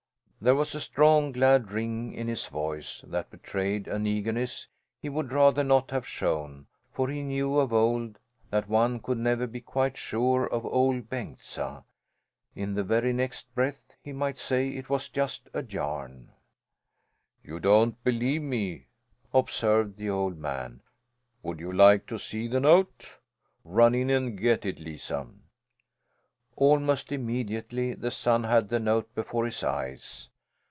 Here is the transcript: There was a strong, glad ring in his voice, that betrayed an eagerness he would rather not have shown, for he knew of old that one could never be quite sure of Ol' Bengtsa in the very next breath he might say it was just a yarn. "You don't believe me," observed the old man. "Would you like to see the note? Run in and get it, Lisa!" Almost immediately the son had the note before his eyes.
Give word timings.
There 0.43 0.55
was 0.55 0.73
a 0.73 0.81
strong, 0.81 1.33
glad 1.33 1.69
ring 1.71 2.13
in 2.13 2.27
his 2.27 2.47
voice, 2.47 3.01
that 3.05 3.29
betrayed 3.29 3.87
an 3.87 4.07
eagerness 4.07 4.67
he 4.99 5.07
would 5.07 5.31
rather 5.31 5.63
not 5.63 5.91
have 5.91 6.07
shown, 6.07 6.65
for 6.91 7.09
he 7.09 7.21
knew 7.21 7.59
of 7.59 7.71
old 7.71 8.17
that 8.49 8.67
one 8.67 9.01
could 9.01 9.19
never 9.19 9.45
be 9.45 9.61
quite 9.61 9.97
sure 9.97 10.47
of 10.51 10.65
Ol' 10.65 11.01
Bengtsa 11.01 11.83
in 12.55 12.73
the 12.73 12.83
very 12.83 13.13
next 13.13 13.53
breath 13.53 13.95
he 14.01 14.13
might 14.13 14.39
say 14.39 14.69
it 14.69 14.89
was 14.89 15.09
just 15.09 15.47
a 15.53 15.61
yarn. 15.63 16.31
"You 17.43 17.59
don't 17.59 18.03
believe 18.03 18.41
me," 18.41 18.87
observed 19.35 19.97
the 19.97 20.09
old 20.09 20.39
man. 20.39 20.81
"Would 21.43 21.59
you 21.59 21.71
like 21.71 22.07
to 22.07 22.17
see 22.17 22.47
the 22.47 22.59
note? 22.59 23.19
Run 23.63 23.93
in 23.93 24.09
and 24.09 24.41
get 24.41 24.65
it, 24.65 24.79
Lisa!" 24.79 25.27
Almost 26.55 27.11
immediately 27.11 27.93
the 27.93 28.11
son 28.11 28.43
had 28.43 28.69
the 28.69 28.79
note 28.79 29.13
before 29.13 29.45
his 29.45 29.63
eyes. 29.63 30.29